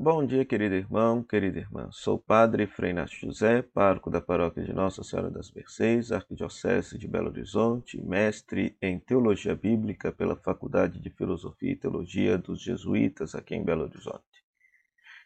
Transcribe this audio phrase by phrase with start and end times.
[0.00, 1.88] Bom dia, querido irmão, querida irmã.
[1.90, 7.08] Sou Padre Frei Inácio José, pároco da paróquia de Nossa Senhora das Mercês, Arquidiocese de
[7.08, 13.56] Belo Horizonte, mestre em Teologia Bíblica pela Faculdade de Filosofia e Teologia dos Jesuítas aqui
[13.56, 14.22] em Belo Horizonte.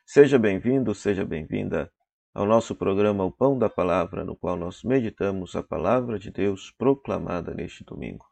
[0.06, 1.92] Seja bem-vindo, seja bem-vinda
[2.32, 6.70] ao nosso programa O Pão da Palavra, no qual nós meditamos a palavra de Deus
[6.70, 8.24] proclamada neste domingo.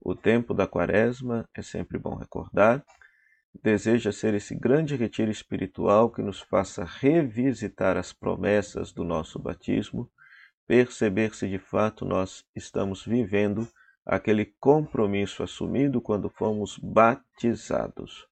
[0.00, 2.82] O tempo da quaresma é sempre bom recordar
[3.62, 10.10] deseja ser esse grande retiro espiritual que nos faça revisitar as promessas do nosso batismo,
[10.66, 13.68] perceber se de fato nós estamos vivendo
[14.04, 18.26] aquele compromisso assumido quando fomos batizados.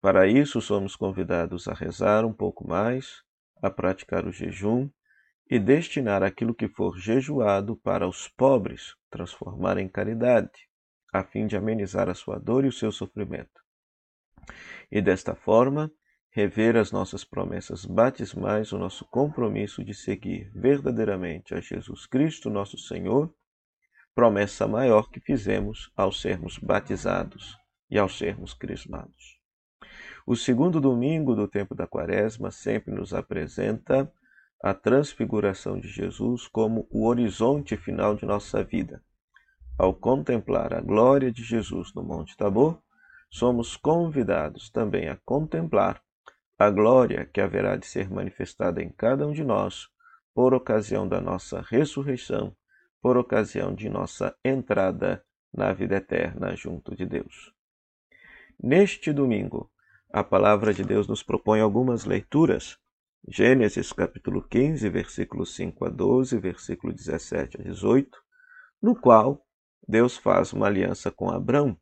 [0.00, 3.22] Para isso, somos convidados a rezar um pouco mais,
[3.62, 4.90] a praticar o jejum
[5.48, 10.68] e destinar aquilo que for jejuado para os pobres, transformar em caridade,
[11.12, 13.63] a fim de amenizar a sua dor e o seu sofrimento
[14.90, 15.90] e desta forma
[16.30, 22.76] rever as nossas promessas batismais, o nosso compromisso de seguir verdadeiramente a Jesus Cristo, nosso
[22.76, 23.32] Senhor,
[24.14, 27.56] promessa maior que fizemos ao sermos batizados
[27.88, 29.38] e ao sermos crismados.
[30.26, 34.10] O segundo domingo do tempo da Quaresma sempre nos apresenta
[34.62, 39.02] a transfiguração de Jesus como o horizonte final de nossa vida.
[39.78, 42.80] Ao contemplar a glória de Jesus no Monte Tabor,
[43.34, 46.00] somos convidados também a contemplar
[46.56, 49.88] a glória que haverá de ser manifestada em cada um de nós
[50.32, 52.56] por ocasião da nossa ressurreição,
[53.02, 57.52] por ocasião de nossa entrada na vida eterna junto de Deus.
[58.62, 59.68] Neste domingo,
[60.12, 62.78] a palavra de Deus nos propõe algumas leituras.
[63.26, 68.16] Gênesis capítulo 15, versículos 5 a 12, versículo 17 a 18,
[68.80, 69.44] no qual
[69.88, 71.76] Deus faz uma aliança com Abraão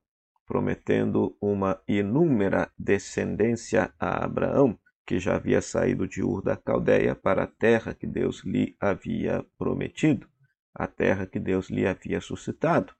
[0.52, 7.44] prometendo uma inúmera descendência a Abraão, que já havia saído de Ur da Caldeia para
[7.44, 10.28] a terra que Deus lhe havia prometido,
[10.74, 12.92] a terra que Deus lhe havia suscitado.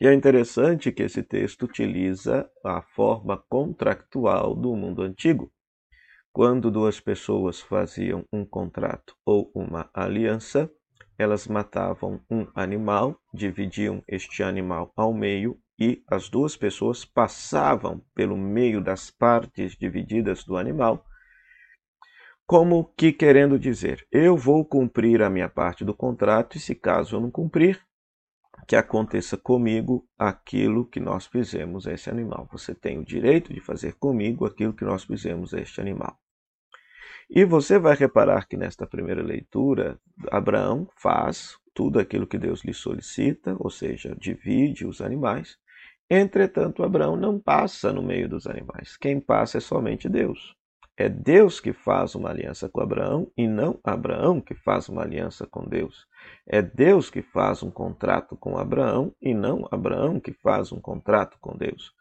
[0.00, 5.52] E é interessante que esse texto utiliza a forma contractual do mundo antigo.
[6.32, 10.70] Quando duas pessoas faziam um contrato ou uma aliança,
[11.18, 18.36] elas matavam um animal, dividiam este animal ao meio e as duas pessoas passavam pelo
[18.36, 21.06] meio das partes divididas do animal,
[22.46, 27.16] como que querendo dizer: eu vou cumprir a minha parte do contrato e se caso
[27.16, 27.80] eu não cumprir,
[28.68, 32.46] que aconteça comigo aquilo que nós fizemos a esse animal.
[32.52, 36.18] Você tem o direito de fazer comigo aquilo que nós fizemos a este animal.
[37.28, 42.74] E você vai reparar que nesta primeira leitura, Abraão faz tudo aquilo que Deus lhe
[42.74, 45.56] solicita, ou seja, divide os animais,
[46.10, 48.96] Entretanto, Abraão não passa no meio dos animais.
[48.96, 50.56] Quem passa é somente Deus.
[50.96, 55.46] É Deus que faz uma aliança com Abraão e não Abraão que faz uma aliança
[55.46, 56.06] com Deus.
[56.46, 61.38] É Deus que faz um contrato com Abraão e não Abraão que faz um contrato
[61.40, 61.94] com Deus.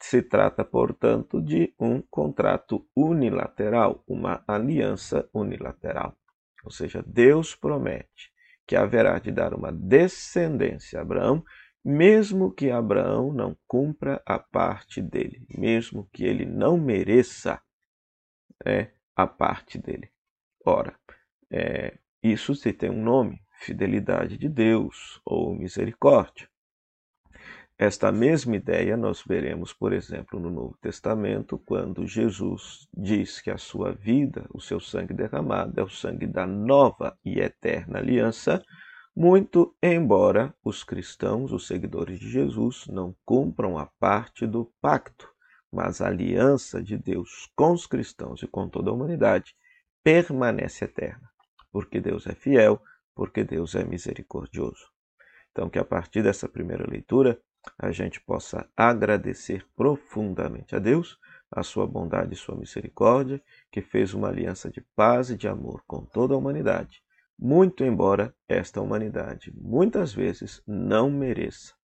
[0.00, 6.14] Se trata, portanto, de um contrato unilateral, uma aliança unilateral.
[6.64, 8.30] Ou seja, Deus promete
[8.66, 11.44] que haverá de dar uma descendência a Abraão
[11.86, 17.62] mesmo que Abraão não cumpra a parte dele, mesmo que ele não mereça
[18.64, 20.10] é, a parte dele.
[20.64, 20.98] Ora,
[21.48, 26.48] é, isso se tem um nome, fidelidade de Deus ou misericórdia.
[27.78, 33.58] Esta mesma ideia nós veremos, por exemplo, no Novo Testamento, quando Jesus diz que a
[33.58, 38.60] sua vida, o seu sangue derramado, é o sangue da nova e eterna aliança,
[39.16, 45.32] muito embora os cristãos, os seguidores de Jesus, não cumpram a parte do pacto,
[45.72, 49.56] mas a aliança de Deus com os cristãos e com toda a humanidade
[50.04, 51.30] permanece eterna,
[51.72, 52.78] porque Deus é fiel,
[53.14, 54.86] porque Deus é misericordioso.
[55.50, 57.40] Então, que a partir dessa primeira leitura
[57.78, 61.18] a gente possa agradecer profundamente a Deus
[61.50, 63.42] a sua bondade e sua misericórdia,
[63.72, 67.02] que fez uma aliança de paz e de amor com toda a humanidade
[67.38, 71.74] muito embora esta humanidade muitas vezes não mereça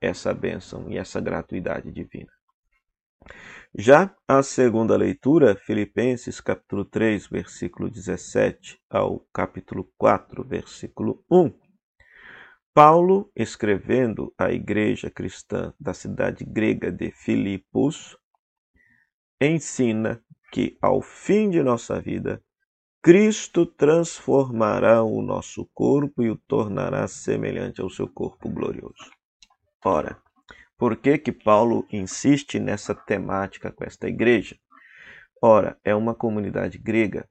[0.00, 2.30] essa bênção e essa gratuidade divina.
[3.78, 11.52] Já a segunda leitura, Filipenses capítulo 3, versículo 17 ao capítulo 4, versículo 1.
[12.72, 18.16] Paulo, escrevendo à igreja cristã da cidade grega de Filipos,
[19.40, 20.22] ensina
[20.52, 22.42] que ao fim de nossa vida
[23.06, 29.12] Cristo transformará o nosso corpo e o tornará semelhante ao seu corpo glorioso.
[29.84, 30.20] Ora,
[30.76, 34.56] por que que Paulo insiste nessa temática com esta igreja?
[35.40, 37.28] Ora, é uma comunidade grega.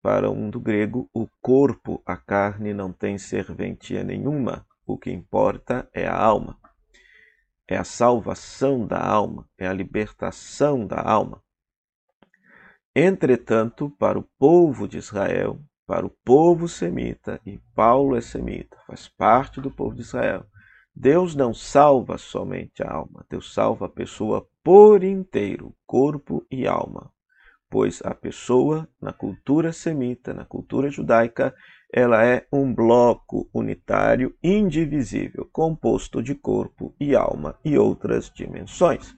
[0.00, 4.64] Para o mundo grego, o corpo, a carne, não tem serventia nenhuma.
[4.86, 6.56] O que importa é a alma.
[7.66, 11.42] É a salvação da alma, é a libertação da alma.
[12.98, 19.06] Entretanto, para o povo de Israel, para o povo semita, e Paulo é semita, faz
[19.06, 20.46] parte do povo de Israel,
[20.94, 27.12] Deus não salva somente a alma, Deus salva a pessoa por inteiro, corpo e alma.
[27.68, 31.54] Pois a pessoa, na cultura semita, na cultura judaica,
[31.92, 39.14] ela é um bloco unitário, indivisível, composto de corpo e alma e outras dimensões.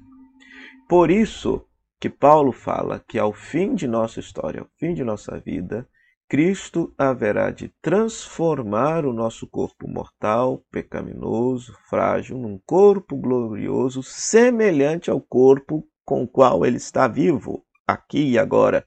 [0.89, 1.68] Por isso
[2.01, 5.89] que Paulo fala que ao fim de nossa história, ao fim de nossa vida,
[6.29, 15.21] Cristo haverá de transformar o nosso corpo mortal, pecaminoso, frágil, num corpo glorioso, semelhante ao
[15.21, 18.87] corpo com o qual ele está vivo, aqui e agora.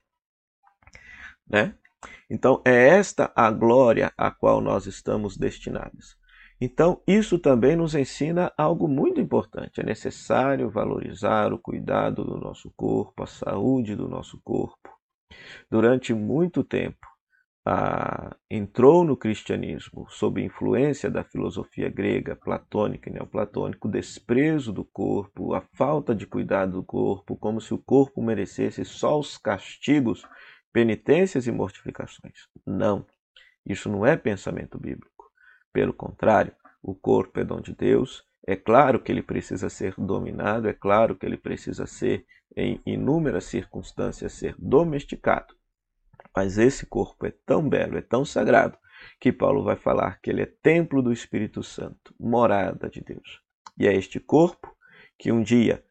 [1.47, 1.75] Né?
[2.29, 6.15] Então, é esta a glória a qual nós estamos destinados.
[6.63, 9.81] Então, isso também nos ensina algo muito importante.
[9.81, 14.77] É necessário valorizar o cuidado do nosso corpo, a saúde do nosso corpo.
[15.71, 17.07] Durante muito tempo,
[18.47, 25.55] entrou no cristianismo sob influência da filosofia grega, platônica e neoplatônica, o desprezo do corpo,
[25.55, 30.23] a falta de cuidado do corpo, como se o corpo merecesse só os castigos,
[30.71, 32.47] penitências e mortificações.
[32.65, 33.03] Não,
[33.65, 35.20] isso não é pensamento bíblico.
[35.73, 38.23] Pelo contrário, o corpo é dom de Deus.
[38.45, 42.25] É claro que ele precisa ser dominado, é claro que ele precisa ser,
[42.55, 45.55] em inúmeras circunstâncias, ser domesticado.
[46.35, 48.77] Mas esse corpo é tão belo, é tão sagrado,
[49.19, 53.41] que Paulo vai falar que ele é templo do Espírito Santo, morada de Deus.
[53.77, 54.75] E é este corpo
[55.17, 55.83] que um dia,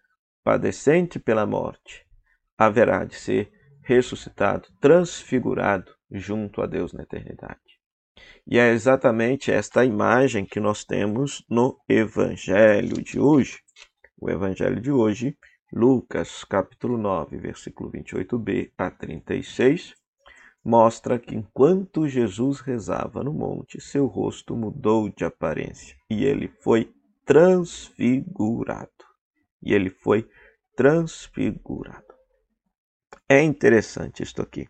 [0.44, 2.06] padecente pela morte,
[2.59, 3.50] haverá de ser
[3.82, 7.69] ressuscitado, transfigurado junto a Deus na eternidade.
[8.46, 13.58] E é exatamente esta imagem que nós temos no Evangelho de hoje.
[14.20, 15.37] O Evangelho de hoje,
[15.72, 19.94] Lucas, capítulo 9, versículo 28b a 36,
[20.64, 26.93] mostra que enquanto Jesus rezava no monte, seu rosto mudou de aparência e ele foi
[27.25, 28.90] transfigurado.
[29.62, 30.28] E ele foi
[30.75, 32.14] transfigurado.
[33.28, 34.67] É interessante isto aqui.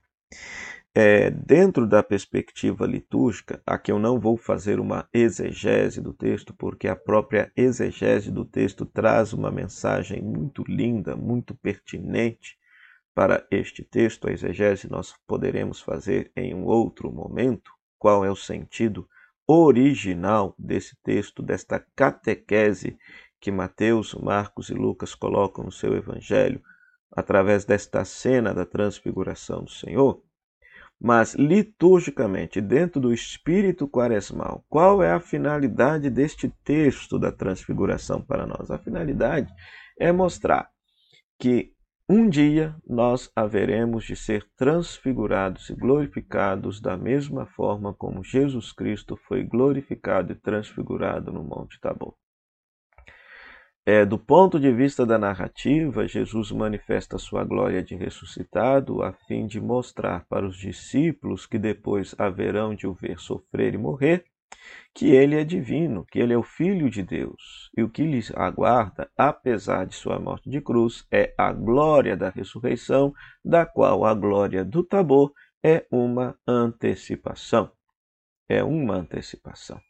[0.93, 6.89] É, dentro da perspectiva litúrgica, aqui eu não vou fazer uma exegese do texto, porque
[6.89, 12.59] a própria exegese do texto traz uma mensagem muito linda, muito pertinente
[13.15, 17.71] para este texto, a exegese nós poderemos fazer em um outro momento.
[17.97, 19.09] Qual é o sentido
[19.47, 22.99] original desse texto, desta catequese
[23.41, 26.61] que Mateus, Marcos e Lucas colocam no seu evangelho,
[27.13, 30.21] através desta cena da transfiguração do Senhor?
[31.01, 38.47] Mas liturgicamente, dentro do espírito quaresmal, qual é a finalidade deste texto da transfiguração para
[38.47, 38.71] nós?
[38.71, 39.51] A finalidade
[39.99, 40.69] é mostrar
[41.39, 41.73] que
[42.07, 49.17] um dia nós haveremos de ser transfigurados e glorificados da mesma forma como Jesus Cristo
[49.17, 52.20] foi glorificado e transfigurado no Monte Tabor.
[53.93, 59.49] É, do ponto de vista da narrativa, Jesus manifesta sua glória de ressuscitado a fim
[59.49, 64.25] de mostrar para os discípulos que depois haverão de o ver sofrer e morrer
[64.95, 67.69] que ele é divino, que ele é o Filho de Deus.
[67.77, 72.31] E o que lhes aguarda, apesar de sua morte de cruz, é a glória da
[72.31, 73.13] ressurreição,
[73.45, 75.33] da qual a glória do Tabor
[75.65, 77.73] é uma antecipação.
[78.49, 79.81] É uma antecipação.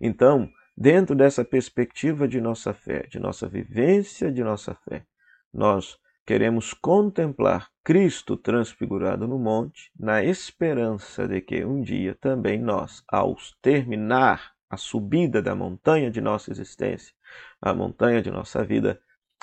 [0.00, 5.04] Então, dentro dessa perspectiva de nossa fé, de nossa vivência de nossa fé,
[5.52, 13.04] nós Queremos contemplar Cristo transfigurado no monte, na esperança de que um dia também nós,
[13.06, 17.14] ao terminar a subida da montanha de nossa existência,
[17.60, 18.98] a montanha de nossa vida,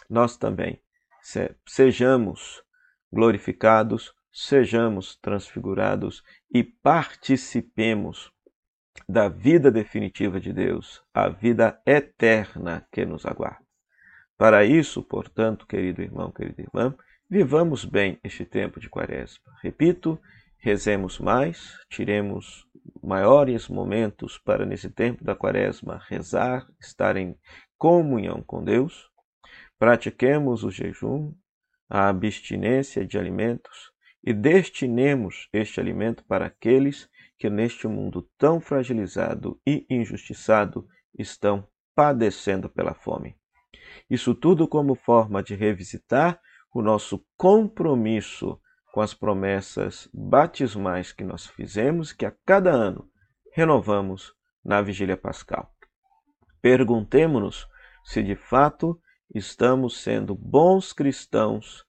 [0.09, 0.81] nós também
[1.67, 2.63] sejamos
[3.13, 8.33] glorificados, sejamos transfigurados e participemos
[9.07, 13.65] da vida definitiva de Deus, a vida eterna que nos aguarda.
[14.37, 16.95] Para isso, portanto, querido irmão, querida irmã,
[17.29, 19.53] vivamos bem este tempo de quaresma.
[19.61, 20.19] Repito,
[20.57, 22.67] rezemos mais, tiremos
[23.03, 27.37] maiores momentos para, nesse tempo da quaresma, rezar, estar em
[27.77, 29.09] comunhão com Deus.
[29.77, 31.33] Pratiquemos o jejum,
[31.89, 33.91] a abstinência de alimentos
[34.23, 37.09] e destinemos este alimento para aqueles
[37.41, 43.35] que neste mundo tão fragilizado e injustiçado estão padecendo pela fome.
[44.07, 46.39] Isso tudo como forma de revisitar
[46.71, 48.61] o nosso compromisso
[48.93, 53.09] com as promessas batismais que nós fizemos, que a cada ano
[53.51, 55.73] renovamos na vigília pascal.
[56.61, 57.67] Perguntemos-nos
[58.03, 59.01] se de fato
[59.33, 61.83] estamos sendo bons cristãos,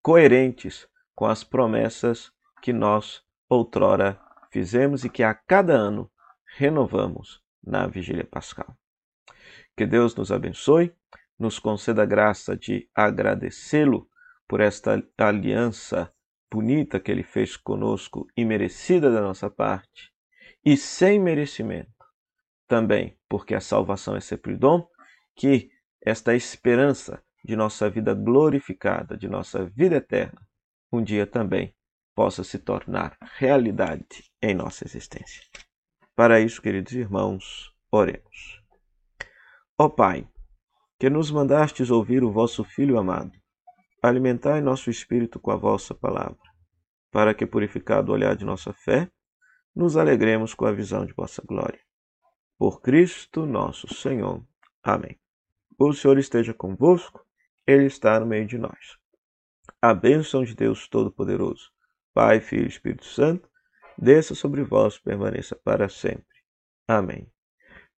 [0.00, 2.30] coerentes com as promessas
[2.62, 6.10] que nós outrora fizemos e que a cada ano
[6.56, 8.76] renovamos na vigília pascal.
[9.76, 10.94] Que Deus nos abençoe,
[11.38, 14.08] nos conceda a graça de agradecê-lo
[14.46, 16.12] por esta aliança
[16.50, 20.12] bonita que ele fez conosco e merecida da nossa parte,
[20.64, 21.90] e sem merecimento.
[22.66, 24.86] Também porque a salvação é sempre dom,
[25.36, 25.70] que
[26.02, 30.40] esta esperança de nossa vida glorificada, de nossa vida eterna,
[30.92, 31.74] um dia também
[32.20, 35.42] possa se tornar realidade em nossa existência.
[36.14, 38.62] Para isso, queridos irmãos, oremos.
[39.78, 40.28] Ó Pai,
[40.98, 43.32] que nos mandastes ouvir o vosso Filho amado,
[44.02, 46.36] alimentai nosso espírito com a vossa palavra,
[47.10, 49.10] para que, purificado o olhar de nossa fé,
[49.74, 51.80] nos alegremos com a visão de vossa glória.
[52.58, 54.44] Por Cristo nosso Senhor.
[54.82, 55.18] Amém.
[55.78, 57.24] O Senhor esteja convosco,
[57.66, 58.98] Ele está no meio de nós.
[59.80, 61.70] A bênção de Deus Todo-Poderoso,
[62.12, 63.48] Pai, Filho e Espírito Santo,
[63.96, 66.24] desça sobre vós e permaneça para sempre.
[66.88, 67.30] Amém.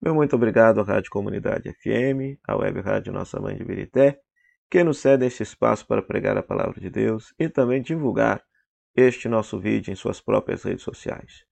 [0.01, 4.21] Meu muito obrigado à Rádio Comunidade FM, à Web Rádio Nossa Mãe de Birité,
[4.69, 8.43] que nos cede este espaço para pregar a palavra de Deus e também divulgar
[8.97, 11.45] este nosso vídeo em suas próprias redes sociais.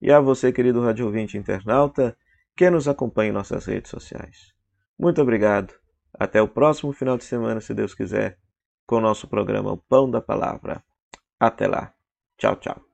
[0.00, 2.16] E a você, querido rádio ouvinte internauta,
[2.56, 4.52] que nos acompanha em nossas redes sociais.
[4.98, 5.74] Muito obrigado.
[6.12, 8.38] Até o próximo final de semana, se Deus quiser,
[8.86, 10.82] com o nosso programa O Pão da Palavra.
[11.38, 11.99] Até lá.
[12.40, 12.89] Tchau, tchau.